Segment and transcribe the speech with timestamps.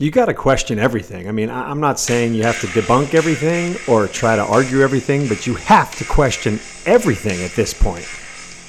[0.00, 1.28] you got to question everything.
[1.28, 5.28] I mean, I'm not saying you have to debunk everything or try to argue everything,
[5.28, 8.08] but you have to question everything at this point.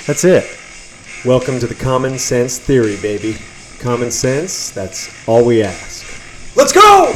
[0.05, 0.43] That's it.
[1.23, 3.37] Welcome to the Common Sense Theory, baby.
[3.79, 6.05] Common sense, that's all we ask.
[6.57, 7.13] Let's go!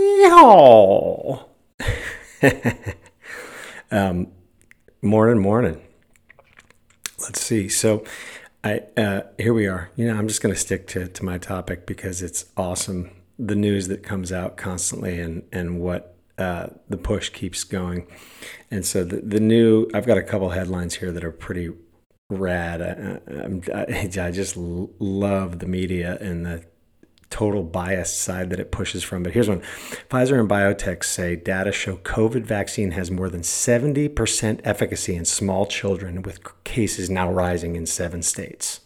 [0.00, 0.34] Yeehaw!
[3.92, 4.26] um,
[5.02, 5.80] morning, morning.
[7.20, 7.68] Let's see.
[7.68, 8.04] So,
[8.64, 9.90] I uh, here we are.
[9.96, 13.10] You know, I'm just going to stick to to my topic because it's awesome.
[13.38, 18.06] The news that comes out constantly and and what uh, the push keeps going.
[18.70, 19.88] And so the the new.
[19.94, 21.70] I've got a couple headlines here that are pretty
[22.30, 22.82] rad.
[22.82, 23.20] I,
[23.74, 26.64] I, I just love the media and the
[27.30, 29.22] total biased side that it pushes from.
[29.22, 29.60] But here's one
[30.10, 35.66] Pfizer and BioNTech say data show COVID vaccine has more than 70% efficacy in small
[35.66, 38.80] children, with cases now rising in seven states.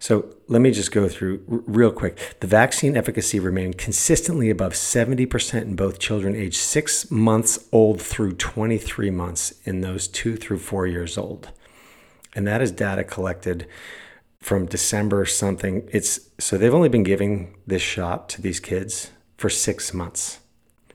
[0.00, 2.36] So let me just go through r- real quick.
[2.40, 8.34] The vaccine efficacy remained consistently above 70% in both children aged six months old through
[8.36, 11.50] 23 months in those two through four years old.
[12.34, 13.66] And that is data collected
[14.40, 15.88] from December something.
[15.92, 20.40] It's so they've only been giving this shot to these kids for six months.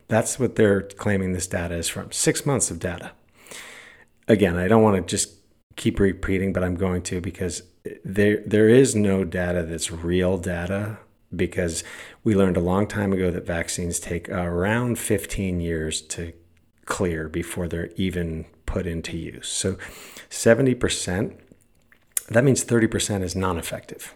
[0.08, 2.12] That's what they're claiming this data is from.
[2.12, 3.12] Six months of data.
[4.28, 5.36] Again, I don't want to just
[5.76, 7.64] keep repeating, but I'm going to because
[8.04, 11.00] there there is no data that's real data
[11.36, 11.84] because
[12.24, 16.32] we learned a long time ago that vaccines take around 15 years to
[16.86, 19.48] clear before they're even put into use.
[19.48, 19.78] So
[20.30, 21.38] 70%
[22.34, 24.16] that means 30% is non effective.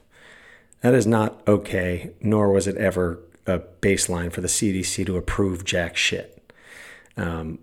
[0.82, 5.64] That is not okay, nor was it ever a baseline for the CDC to approve
[5.64, 6.52] jack shit.
[7.16, 7.60] Um,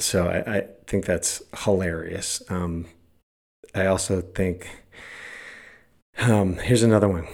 [0.00, 2.42] so I, I, think that's hilarious.
[2.48, 2.86] Um,
[3.74, 4.68] I also think
[6.18, 7.26] um, here's another one.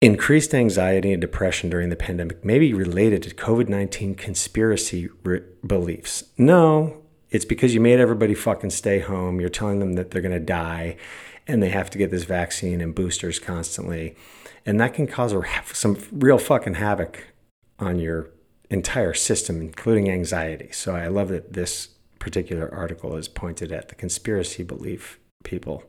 [0.00, 5.42] Increased anxiety and depression during the pandemic may be related to COVID 19 conspiracy re-
[5.66, 6.24] beliefs.
[6.36, 9.40] No, it's because you made everybody fucking stay home.
[9.40, 10.96] You're telling them that they're going to die
[11.46, 14.16] and they have to get this vaccine and boosters constantly.
[14.64, 15.34] And that can cause
[15.72, 17.34] some real fucking havoc
[17.78, 18.30] on your
[18.70, 20.70] entire system, including anxiety.
[20.72, 21.88] So I love that this
[22.18, 25.84] particular article is pointed at the conspiracy belief people,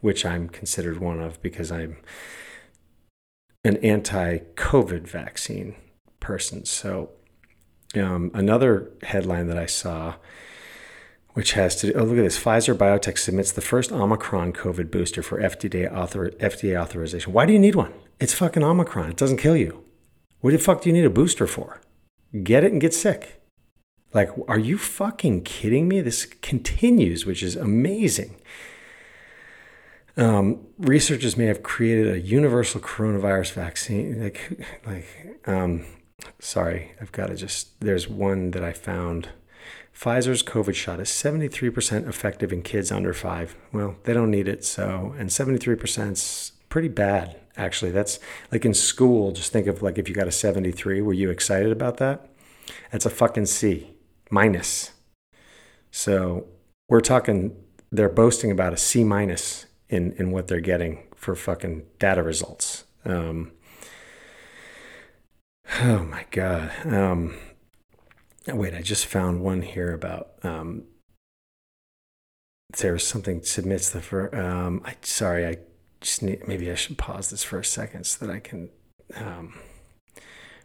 [0.00, 1.96] which I'm considered one of because I'm
[3.64, 5.74] an anti COVID vaccine
[6.20, 6.64] person.
[6.66, 7.10] So,
[7.94, 10.16] um, another headline that I saw
[11.38, 15.22] which has to oh look at this Pfizer BioNTech submits the first Omicron COVID booster
[15.22, 17.32] for FDA author, FDA authorization.
[17.32, 17.94] Why do you need one?
[18.18, 19.10] It's fucking Omicron.
[19.10, 19.84] It doesn't kill you.
[20.40, 21.80] What the fuck do you need a booster for?
[22.42, 23.40] Get it and get sick.
[24.12, 26.00] Like, are you fucking kidding me?
[26.00, 28.34] This continues, which is amazing.
[30.16, 34.20] Um, researchers may have created a universal coronavirus vaccine.
[34.20, 35.06] Like, like,
[35.46, 35.84] um,
[36.40, 37.78] sorry, I've got to just.
[37.78, 39.28] There's one that I found
[39.98, 43.56] Pfizer's COVID shot is 73% effective in kids under five.
[43.72, 47.90] Well, they don't need it, so, and 73% is pretty bad, actually.
[47.90, 48.20] That's
[48.52, 51.72] like in school, just think of like if you got a 73, were you excited
[51.72, 52.28] about that?
[52.92, 53.90] That's a fucking C
[54.30, 54.92] minus.
[55.90, 56.46] So
[56.88, 57.56] we're talking,
[57.90, 62.84] they're boasting about a C minus in, in what they're getting for fucking data results.
[63.04, 63.50] Um,
[65.80, 66.70] oh my God.
[66.86, 67.34] Um,
[68.54, 70.84] wait, I just found one here about um,
[72.78, 75.56] there was something submits the for um, I sorry I
[76.00, 78.70] just need maybe I should pause this for a second so that I can
[79.16, 79.58] um,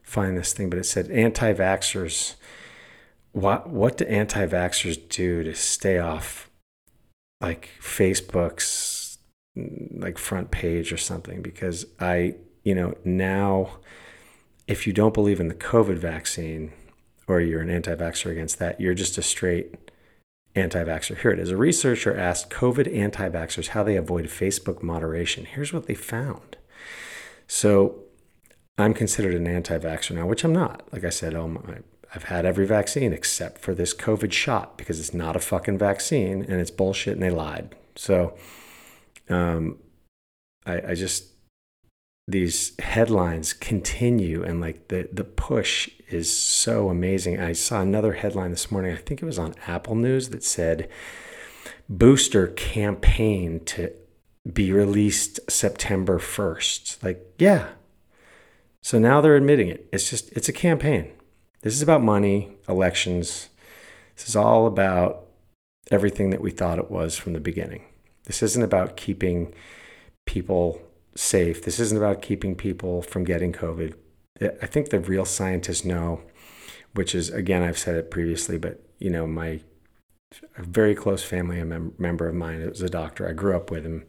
[0.03, 0.69] find this thing.
[0.69, 2.35] But it said anti-vaxxers.
[3.31, 6.49] What what do anti-vaxxers do to stay off
[7.41, 9.17] like Facebook's
[9.55, 11.41] like front page or something?
[11.41, 13.77] Because I you know now
[14.67, 16.73] if you don't believe in the COVID vaccine
[17.33, 19.91] or you're an anti vaxxer against that, you're just a straight
[20.55, 21.19] anti vaxxer.
[21.19, 21.49] Here it is.
[21.49, 25.45] A researcher asked COVID anti vaxxers how they avoid Facebook moderation.
[25.45, 26.57] Here's what they found.
[27.47, 28.03] So
[28.77, 30.87] I'm considered an anti vaxxer now, which I'm not.
[30.91, 31.79] Like I said, oh my,
[32.15, 36.43] I've had every vaccine except for this COVID shot because it's not a fucking vaccine
[36.43, 37.75] and it's bullshit and they lied.
[37.95, 38.37] So
[39.29, 39.79] um,
[40.65, 41.32] I, I just
[42.27, 47.39] these headlines continue and like the the push is so amazing.
[47.39, 48.93] I saw another headline this morning.
[48.93, 50.89] I think it was on Apple News that said
[51.89, 53.91] booster campaign to
[54.51, 57.03] be released September 1st.
[57.03, 57.69] Like, yeah.
[58.81, 59.87] So now they're admitting it.
[59.91, 61.11] It's just it's a campaign.
[61.61, 63.49] This is about money, elections.
[64.15, 65.25] This is all about
[65.91, 67.85] everything that we thought it was from the beginning.
[68.25, 69.53] This isn't about keeping
[70.25, 70.81] people
[71.15, 71.63] safe.
[71.63, 73.93] This isn't about keeping people from getting COVID.
[74.41, 76.21] I think the real scientists know,
[76.93, 79.61] which is again I've said it previously, but you know my
[80.57, 82.61] a very close family mem- member of mine.
[82.61, 83.27] It was a doctor.
[83.27, 84.05] I grew up with him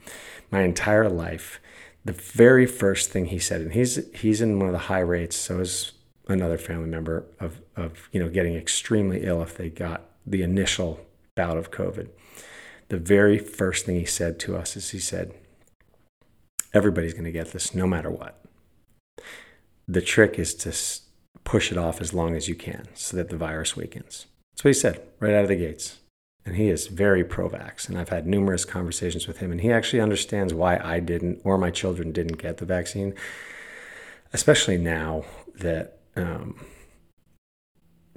[0.50, 1.60] my entire life.
[2.04, 5.36] The very first thing he said, and he's he's in one of the high rates,
[5.36, 5.92] so is
[6.28, 11.00] another family member of of you know getting extremely ill if they got the initial
[11.34, 12.08] bout of COVID.
[12.88, 15.34] The very first thing he said to us is he said,
[16.74, 18.44] "Everybody's going to get this, no matter what."
[19.88, 20.74] The trick is to
[21.44, 24.26] push it off as long as you can, so that the virus weakens.
[24.52, 26.00] That's what he said right out of the gates
[26.46, 30.00] and he is very pro-vax and i've had numerous conversations with him and he actually
[30.00, 33.14] understands why i didn't or my children didn't get the vaccine
[34.32, 35.24] especially now
[35.56, 36.64] that um,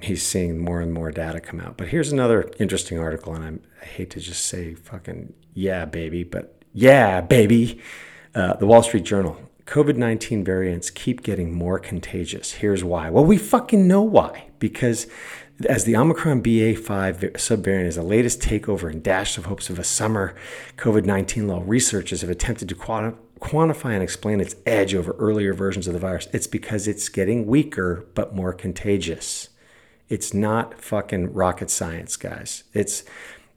[0.02, 3.62] he's seeing more and more data come out but here's another interesting article and I'm,
[3.82, 7.82] i hate to just say fucking yeah baby but yeah baby
[8.38, 13.38] uh, the wall street journal covid-19 variants keep getting more contagious here's why well we
[13.38, 15.08] fucking know why because
[15.66, 19.84] as the Omicron BA5 subvariant is the latest takeover and dash of hopes of a
[19.84, 20.36] summer
[20.78, 25.88] COVID 19 lull, researchers have attempted to quantify and explain its edge over earlier versions
[25.88, 26.28] of the virus.
[26.32, 29.50] It's because it's getting weaker but more contagious.
[30.10, 32.64] It's not fucking rocket science, guys.
[32.74, 33.04] It's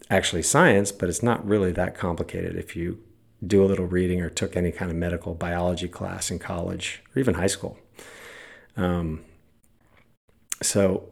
[0.09, 2.99] actually science, but it's not really that complicated if you
[3.45, 7.21] do a little reading or took any kind of medical biology class in college or
[7.21, 7.79] even high school.
[8.77, 9.25] Um,
[10.63, 11.09] so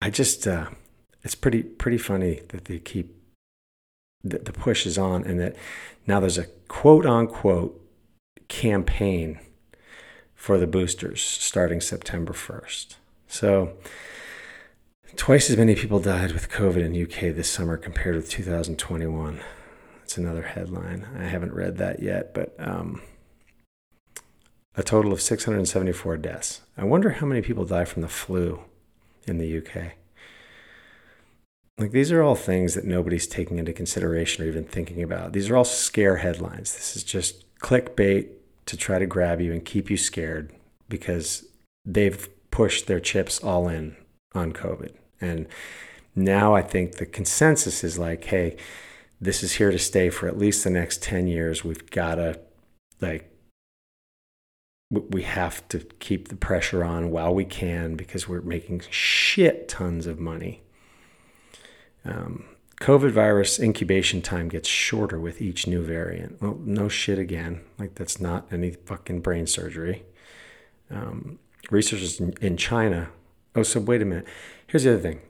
[0.00, 0.68] I just uh,
[1.22, 3.14] it's pretty pretty funny that they keep
[4.22, 5.54] the push is on and that
[6.06, 7.80] now there's a quote unquote
[8.48, 9.38] campaign
[10.34, 12.96] for the boosters starting September 1st.
[13.28, 13.72] So
[15.16, 19.40] twice as many people died with COVID in UK this summer compared with 2021.
[20.06, 21.04] That's another headline.
[21.18, 23.02] I haven't read that yet, but um,
[24.76, 26.60] a total of 674 deaths.
[26.78, 28.60] I wonder how many people die from the flu
[29.26, 29.94] in the UK.
[31.76, 35.32] Like these are all things that nobody's taking into consideration or even thinking about.
[35.32, 36.72] These are all scare headlines.
[36.72, 38.28] This is just clickbait
[38.66, 40.54] to try to grab you and keep you scared
[40.88, 41.46] because
[41.84, 43.96] they've pushed their chips all in
[44.36, 44.92] on COVID.
[45.20, 45.48] And
[46.14, 48.56] now I think the consensus is like, hey,
[49.20, 51.64] this is here to stay for at least the next 10 years.
[51.64, 52.40] We've got to
[53.00, 53.30] like
[54.90, 60.06] we have to keep the pressure on while we can because we're making shit tons
[60.06, 60.62] of money.
[62.04, 62.44] Um,
[62.80, 66.40] COVID virus incubation time gets shorter with each new variant.
[66.40, 67.62] Well, no shit again.
[67.78, 70.04] Like, that's not any fucking brain surgery.
[70.90, 71.40] Um,
[71.70, 73.08] researchers in, in China.
[73.56, 74.26] Oh, so wait a minute.
[74.66, 75.20] Here's the other thing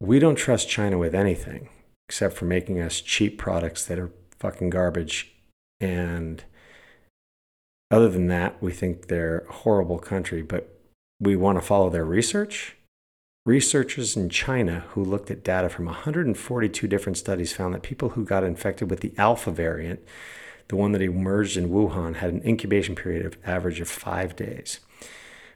[0.00, 1.68] we don't trust China with anything
[2.10, 4.10] except for making us cheap products that are
[4.40, 5.32] fucking garbage
[5.80, 6.42] and
[7.88, 10.76] other than that, we think they're a horrible country, but
[11.20, 12.76] we want to follow their research.
[13.46, 18.24] Researchers in China who looked at data from 142 different studies found that people who
[18.24, 20.00] got infected with the alpha variant,
[20.66, 24.80] the one that emerged in Wuhan, had an incubation period of average of five days.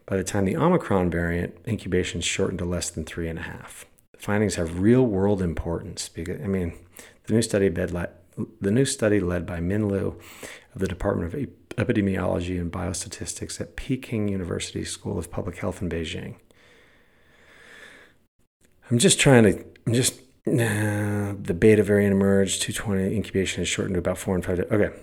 [0.07, 3.87] By the time the Omicron variant, incubation shortened to less than three and a half.
[4.19, 6.75] Findings have real world importance because, I mean,
[7.25, 8.11] the new study, led,
[8.61, 10.19] the new study led by Min Liu
[10.75, 11.41] of the Department of
[11.77, 16.37] epidemiology and biostatistics at Peking University School of Public Health in Beijing.
[18.91, 23.95] I'm just trying to, I'm just, nah, the beta variant emerged, 220 incubation is shortened
[23.95, 24.67] to about four and five days.
[24.71, 24.95] Okay.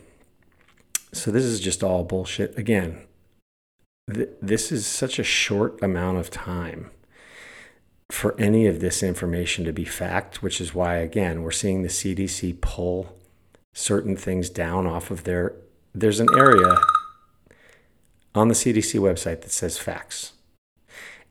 [1.13, 2.57] So this is just all bullshit.
[2.57, 3.01] Again,
[4.13, 6.91] th- this is such a short amount of time
[8.11, 11.89] for any of this information to be fact, which is why, again, we're seeing the
[11.89, 13.17] CDC pull
[13.73, 15.53] certain things down off of their
[15.93, 16.77] there's an area
[18.33, 20.33] on the CDC website that says facts.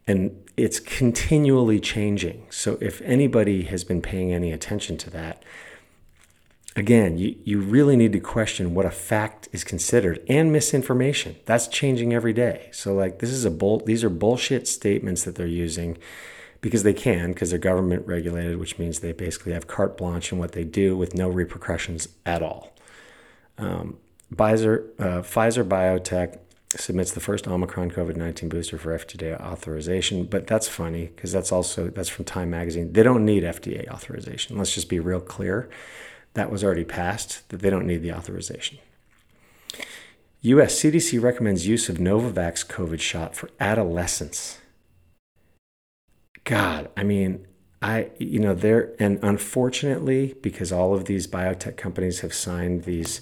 [0.07, 2.47] And it's continually changing.
[2.51, 5.43] So if anybody has been paying any attention to that,
[6.77, 11.37] again, you, you really need to question what a fact is considered and misinformation.
[11.47, 12.69] That's changing every day.
[12.73, 15.97] So like this is a bull these are bullshit statements that they're using
[16.61, 20.39] because they can, because they're government regulated, which means they basically have carte blanche in
[20.39, 22.73] what they do with no repercussions at all.
[23.59, 23.99] Um,
[24.35, 26.39] Pfizer, uh, Pfizer BioNTech
[26.77, 30.25] submits the first Omicron COVID 19 booster for FDA authorization.
[30.25, 32.93] But that's funny because that's also that's from Time Magazine.
[32.93, 34.57] They don't need FDA authorization.
[34.57, 35.69] Let's just be real clear.
[36.35, 38.79] That was already passed, that they don't need the authorization.
[40.43, 44.59] US CDC recommends use of Novavax COVID shot for adolescents.
[46.51, 47.47] God, I mean,
[47.81, 53.21] I, you know, there, and unfortunately, because all of these biotech companies have signed these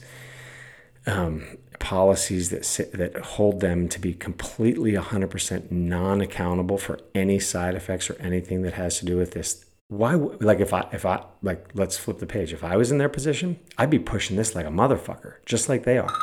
[1.06, 7.74] um, policies that sit, that hold them to be completely 100% non-accountable for any side
[7.74, 11.24] effects or anything that has to do with this why like if i if i
[11.40, 12.52] like let's flip the page.
[12.52, 15.84] If i was in their position i'd be pushing this like a motherfucker just like
[15.84, 16.14] they are.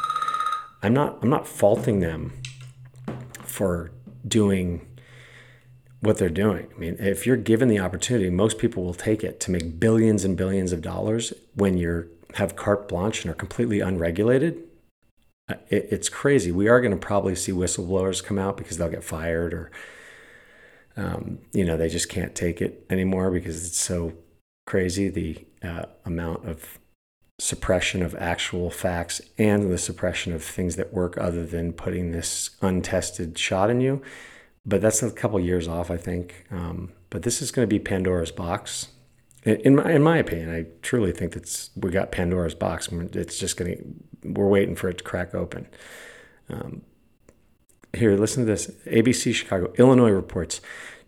[0.83, 2.33] I'm not i'm not faulting them
[3.43, 3.91] for
[4.27, 4.87] doing
[6.01, 6.67] what they're doing.
[6.75, 10.23] I mean if you're given the opportunity most people will take it to make billions
[10.23, 14.61] and billions of dollars when you're have carte blanche and are completely unregulated.
[15.47, 16.51] It, it's crazy.
[16.51, 19.71] We are going to probably see whistleblowers come out because they'll get fired or
[20.97, 24.13] um, you know, they just can't take it anymore because it's so
[24.65, 26.79] crazy the uh, amount of
[27.37, 32.51] suppression of actual facts and the suppression of things that work other than putting this
[32.61, 34.01] untested shot in you.
[34.65, 36.45] But that's a couple years off, I think.
[36.49, 38.89] Um, but this is going to be Pandora's box.
[39.43, 42.89] In my, in my opinion, I truly think that's we got Pandora's box.
[42.91, 45.67] It's just going to we're waiting for it to crack open.
[46.49, 46.81] Um,
[47.93, 48.67] here, listen to this.
[48.87, 50.61] ABC Chicago, Illinois reports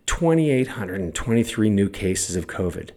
[0.06, 2.90] 2,823 new cases of COVID,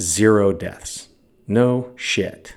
[0.00, 1.08] zero deaths.
[1.46, 2.54] No shit.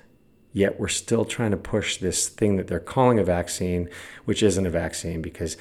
[0.54, 3.90] Yet we're still trying to push this thing that they're calling a vaccine,
[4.26, 5.58] which isn't a vaccine because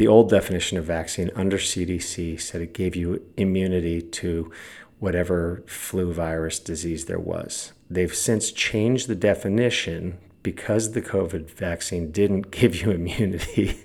[0.00, 4.50] the old definition of vaccine under CDC said it gave you immunity to
[4.98, 7.74] whatever flu virus disease there was.
[7.90, 13.78] They've since changed the definition because the COVID vaccine didn't give you immunity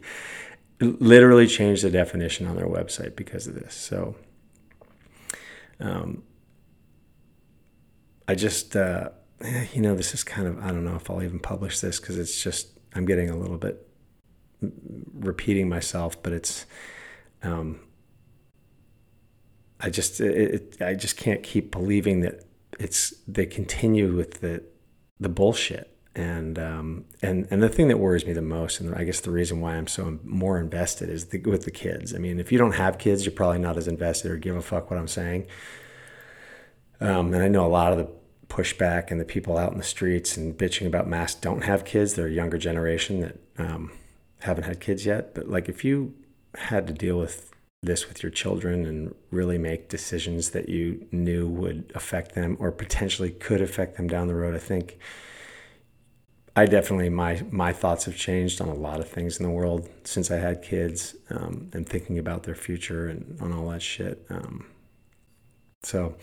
[0.80, 3.74] literally changed the definition on their website because of this.
[3.74, 4.16] So,
[5.82, 6.24] um,
[8.26, 9.10] I just, uh,
[9.74, 12.18] you know, this is kind of, I don't know if I'll even publish this because
[12.18, 13.86] it's just, I'm getting a little bit
[15.14, 16.66] repeating myself, but it's,
[17.44, 17.80] um,
[19.80, 22.46] I just, it, it, I just can't keep believing that
[22.80, 24.64] it's, they continue with the,
[25.20, 29.04] the bullshit and um, and and the thing that worries me the most, and I
[29.04, 32.16] guess the reason why I'm so more invested is the, with the kids.
[32.16, 34.62] I mean, if you don't have kids, you're probably not as invested or give a
[34.62, 35.48] fuck what I'm saying.
[37.02, 38.10] Um, and I know a lot of the
[38.48, 42.14] pushback and the people out in the streets and bitching about masks don't have kids.
[42.14, 43.92] They're a younger generation that um,
[44.46, 45.34] haven't had kids yet.
[45.34, 46.14] But like, if you
[46.56, 51.48] had to deal with this with your children and really make decisions that you knew
[51.48, 54.98] would affect them or potentially could affect them down the road, I think
[56.56, 59.90] I definitely my my thoughts have changed on a lot of things in the world
[60.04, 64.26] since I had kids um, and thinking about their future and on all that shit.
[64.30, 64.66] Um,
[65.84, 66.16] so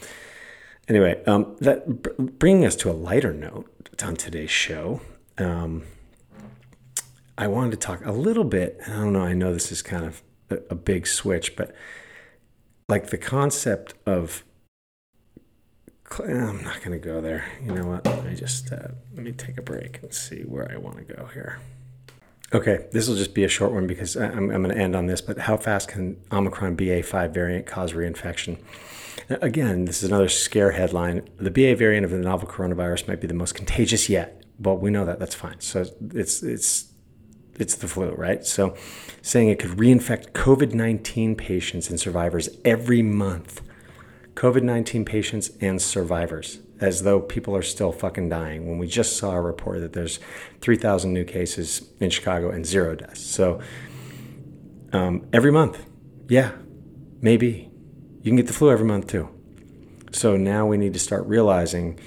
[0.89, 3.69] anyway, um, that bringing us to a lighter note
[4.03, 5.01] on today's show.
[5.39, 5.83] Um,
[7.43, 8.79] I wanted to talk a little bit.
[8.87, 9.23] I don't know.
[9.23, 11.75] I know this is kind of a, a big switch, but
[12.89, 14.45] like the concept of
[16.21, 17.45] I'm not going to go there.
[17.61, 18.07] You know what?
[18.07, 21.15] Let me just uh, let me take a break and see where I want to
[21.15, 21.59] go here.
[22.55, 25.07] Okay, this will just be a short one because I'm, I'm going to end on
[25.07, 25.21] this.
[25.21, 28.59] But how fast can Omicron BA5 variant cause reinfection?
[29.29, 31.29] Again, this is another scare headline.
[31.39, 34.45] The BA variant of the novel coronavirus might be the most contagious yet.
[34.61, 35.19] Well, we know that.
[35.19, 35.59] That's fine.
[35.59, 36.92] So it's it's
[37.59, 38.45] it's the flu, right?
[38.45, 38.77] So
[39.21, 43.63] saying it could reinfect COVID 19 patients and survivors every month
[44.35, 48.67] COVID 19 patients and survivors, as though people are still fucking dying.
[48.67, 50.19] When we just saw a report that there's
[50.61, 53.21] 3,000 new cases in Chicago and zero deaths.
[53.21, 53.61] So
[54.93, 55.85] um, every month,
[56.29, 56.53] yeah,
[57.21, 57.71] maybe.
[58.23, 59.29] You can get the flu every month too.
[60.13, 61.99] So now we need to start realizing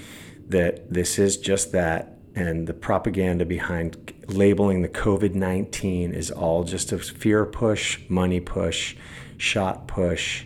[0.48, 2.15] that this is just that.
[2.36, 8.38] And the propaganda behind labeling the COVID 19 is all just a fear push, money
[8.38, 8.94] push,
[9.36, 10.44] shot push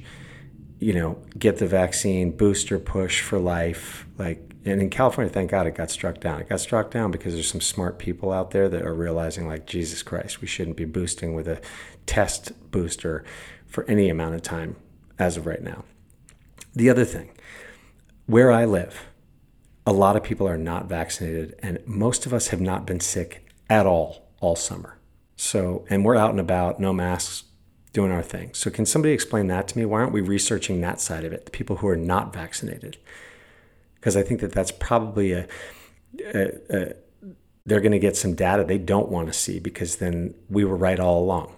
[0.81, 4.07] you know, get the vaccine, booster push for life.
[4.19, 6.41] Like, and in California, thank God it got struck down.
[6.41, 9.67] It got struck down because there's some smart people out there that are realizing, like,
[9.67, 11.61] Jesus Christ, we shouldn't be boosting with a
[12.07, 13.25] test booster
[13.67, 14.77] for any amount of time
[15.19, 15.85] as of right now.
[16.75, 17.31] The other thing,
[18.27, 19.07] where I live,
[19.87, 23.47] a lot of people are not vaccinated, and most of us have not been sick
[23.69, 24.99] at all all summer.
[25.37, 27.45] So, and we're out and about, no masks,
[27.93, 28.53] doing our thing.
[28.55, 29.85] So, can somebody explain that to me?
[29.85, 32.99] Why aren't we researching that side of it, the people who are not vaccinated?
[33.95, 35.47] Because I think that that's probably a,
[36.25, 36.95] a, a
[37.67, 40.77] they're going to get some data they don't want to see because then we were
[40.77, 41.55] right all along.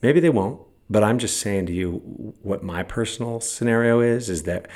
[0.00, 0.60] Maybe they won't,
[0.90, 4.68] but I'm just saying to you what my personal scenario is is that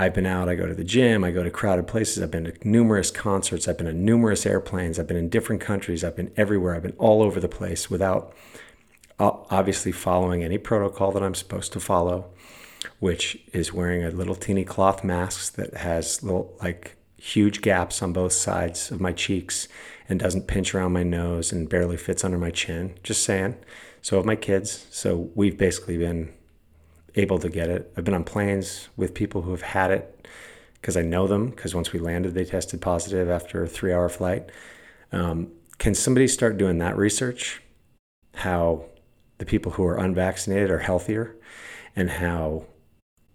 [0.00, 2.44] I've been out, I go to the gym, I go to crowded places, I've been
[2.44, 6.32] to numerous concerts, I've been on numerous airplanes, I've been in different countries, I've been
[6.38, 8.34] everywhere, I've been all over the place without
[9.18, 12.30] uh, obviously following any protocol that I'm supposed to follow,
[12.98, 18.14] which is wearing a little teeny cloth mask that has little like huge gaps on
[18.14, 19.68] both sides of my cheeks
[20.08, 22.94] and doesn't pinch around my nose and barely fits under my chin.
[23.02, 23.54] Just saying.
[24.00, 24.86] So have my kids.
[24.88, 26.32] So we've basically been
[27.14, 27.92] able to get it.
[27.96, 30.28] I've been on planes with people who have had it
[30.74, 31.50] because I know them.
[31.50, 34.50] Because once we landed, they tested positive after a three-hour flight.
[35.12, 37.62] Um, can somebody start doing that research?
[38.34, 38.84] How
[39.38, 41.36] the people who are unvaccinated are healthier,
[41.96, 42.66] and how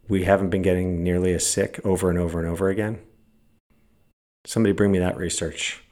[0.08, 3.00] we haven't been getting nearly as sick over and over and over again.
[4.46, 5.84] Somebody bring me that research.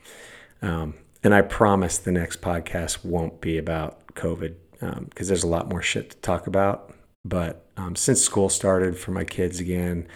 [0.62, 5.48] Um, and I promise the next podcast won't be about COVID because um, there's a
[5.48, 6.93] lot more shit to talk about.
[7.26, 10.08] But um, since school started for my kids again,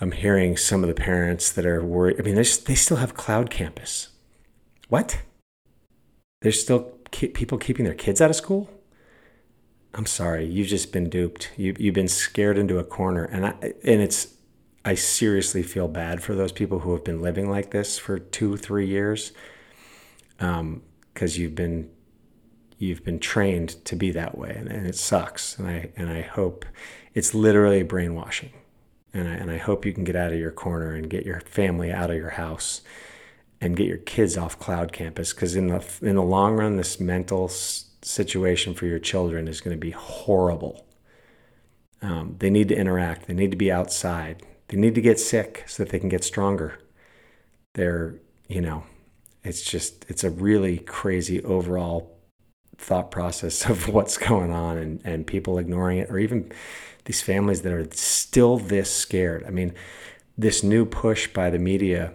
[0.00, 2.16] I'm hearing some of the parents that are worried.
[2.18, 4.08] I mean, they still have cloud campus.
[4.88, 5.22] What?
[6.42, 8.70] There's still people keeping their kids out of school?
[9.94, 11.50] I'm sorry, you've just been duped.
[11.56, 13.54] You you've been scared into a corner, and I
[13.84, 14.34] and it's
[14.84, 18.56] I seriously feel bad for those people who have been living like this for two
[18.56, 19.32] three years,
[20.38, 20.82] because um,
[21.14, 21.90] you've been
[22.82, 25.56] you've been trained to be that way, and, and it sucks.
[25.58, 26.64] And I and I hope
[27.14, 28.52] it's literally brainwashing,
[29.14, 31.40] and I and I hope you can get out of your corner and get your
[31.40, 32.82] family out of your house
[33.60, 36.98] and get your kids off cloud campus because in the in the long run this
[36.98, 40.84] mental situation for your children is going to be horrible.
[42.02, 43.28] Um, they need to interact.
[43.28, 44.42] They need to be outside.
[44.66, 46.80] They need to get sick so that they can get stronger.
[47.74, 48.16] They're,
[48.48, 48.82] you know,
[49.44, 52.18] it's just, it's a really crazy overall
[52.76, 56.50] thought process of what's going on and, and people ignoring it, or even
[57.04, 59.44] these families that are still this scared.
[59.44, 59.74] I mean,
[60.38, 62.14] this new push by the media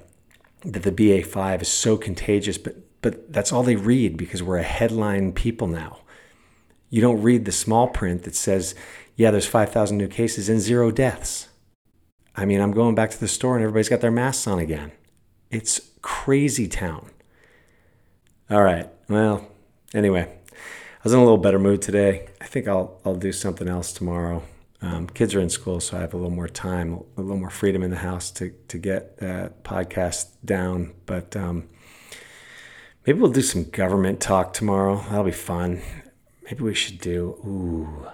[0.64, 4.64] that the BA5 is so contagious, but but that's all they read because we're a
[4.64, 6.00] headline people now.
[6.90, 8.76] You don't read the small print that says,
[9.16, 11.50] yeah, there's 5,000 new cases and zero deaths.
[12.36, 14.92] I mean, I'm going back to the store and everybody's got their masks on again.
[15.50, 17.10] It's crazy town.
[18.50, 18.90] All right.
[19.10, 19.48] Well,
[19.94, 20.37] anyway,
[21.08, 22.28] was in a little better mood today.
[22.42, 24.44] I think I'll I'll do something else tomorrow.
[24.82, 27.50] Um, kids are in school, so I have a little more time, a little more
[27.50, 30.94] freedom in the house to to get that podcast down.
[31.06, 31.70] But um,
[33.08, 34.98] Maybe we'll do some government talk tomorrow.
[35.08, 35.82] That'll be fun.
[36.44, 37.40] Maybe we should do.
[37.48, 38.08] Ooh.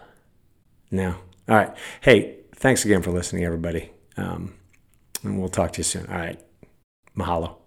[0.91, 1.15] No.
[1.49, 1.75] All right.
[2.01, 3.89] Hey, thanks again for listening, everybody.
[4.17, 4.53] Um,
[5.23, 6.05] and we'll talk to you soon.
[6.05, 6.39] All right.
[7.17, 7.62] Mahalo.